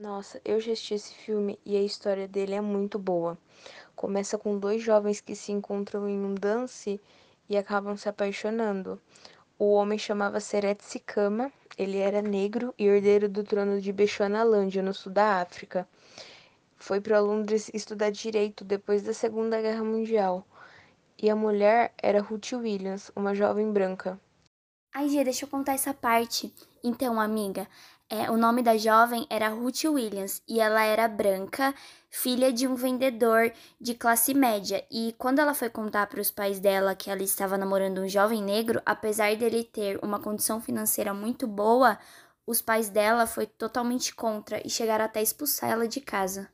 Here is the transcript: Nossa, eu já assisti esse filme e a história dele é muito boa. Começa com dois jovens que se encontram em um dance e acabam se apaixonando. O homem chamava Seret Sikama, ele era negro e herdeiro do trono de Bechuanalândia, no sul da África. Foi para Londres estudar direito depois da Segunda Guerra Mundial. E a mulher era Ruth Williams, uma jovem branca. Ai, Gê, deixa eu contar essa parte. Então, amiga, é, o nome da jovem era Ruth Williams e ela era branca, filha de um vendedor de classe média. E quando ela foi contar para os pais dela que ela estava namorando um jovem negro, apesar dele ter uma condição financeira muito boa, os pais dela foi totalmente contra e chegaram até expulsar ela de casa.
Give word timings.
Nossa, 0.00 0.40
eu 0.46 0.58
já 0.58 0.72
assisti 0.72 0.94
esse 0.94 1.14
filme 1.14 1.58
e 1.62 1.76
a 1.76 1.82
história 1.82 2.26
dele 2.26 2.54
é 2.54 2.60
muito 2.62 2.98
boa. 2.98 3.36
Começa 3.94 4.38
com 4.38 4.58
dois 4.58 4.82
jovens 4.82 5.20
que 5.20 5.36
se 5.36 5.52
encontram 5.52 6.08
em 6.08 6.18
um 6.24 6.34
dance 6.34 6.98
e 7.46 7.54
acabam 7.54 7.94
se 7.98 8.08
apaixonando. 8.08 8.98
O 9.58 9.74
homem 9.74 9.98
chamava 9.98 10.40
Seret 10.40 10.82
Sikama, 10.82 11.52
ele 11.76 11.98
era 11.98 12.22
negro 12.22 12.74
e 12.78 12.86
herdeiro 12.86 13.28
do 13.28 13.44
trono 13.44 13.78
de 13.78 13.92
Bechuanalândia, 13.92 14.82
no 14.82 14.94
sul 14.94 15.12
da 15.12 15.42
África. 15.42 15.86
Foi 16.78 16.98
para 16.98 17.20
Londres 17.20 17.70
estudar 17.74 18.08
direito 18.08 18.64
depois 18.64 19.02
da 19.02 19.12
Segunda 19.12 19.60
Guerra 19.60 19.84
Mundial. 19.84 20.46
E 21.22 21.28
a 21.28 21.36
mulher 21.36 21.92
era 22.02 22.22
Ruth 22.22 22.52
Williams, 22.54 23.12
uma 23.14 23.34
jovem 23.34 23.70
branca. 23.70 24.18
Ai, 24.92 25.08
Gê, 25.08 25.22
deixa 25.24 25.44
eu 25.44 25.48
contar 25.48 25.74
essa 25.74 25.94
parte. 25.94 26.52
Então, 26.82 27.20
amiga, 27.20 27.68
é, 28.08 28.30
o 28.30 28.36
nome 28.36 28.62
da 28.62 28.76
jovem 28.76 29.26
era 29.30 29.48
Ruth 29.48 29.84
Williams 29.84 30.42
e 30.48 30.60
ela 30.60 30.82
era 30.82 31.06
branca, 31.08 31.74
filha 32.08 32.52
de 32.52 32.66
um 32.66 32.74
vendedor 32.74 33.52
de 33.80 33.94
classe 33.94 34.34
média. 34.34 34.84
E 34.90 35.14
quando 35.16 35.38
ela 35.38 35.54
foi 35.54 35.70
contar 35.70 36.06
para 36.08 36.20
os 36.20 36.30
pais 36.30 36.58
dela 36.58 36.94
que 36.96 37.10
ela 37.10 37.22
estava 37.22 37.56
namorando 37.56 38.00
um 38.00 38.08
jovem 38.08 38.42
negro, 38.42 38.82
apesar 38.84 39.36
dele 39.36 39.64
ter 39.64 39.98
uma 40.02 40.18
condição 40.20 40.60
financeira 40.60 41.14
muito 41.14 41.46
boa, 41.46 41.98
os 42.46 42.60
pais 42.60 42.88
dela 42.88 43.26
foi 43.26 43.46
totalmente 43.46 44.14
contra 44.14 44.60
e 44.66 44.70
chegaram 44.70 45.04
até 45.04 45.22
expulsar 45.22 45.70
ela 45.70 45.86
de 45.86 46.00
casa. 46.00 46.48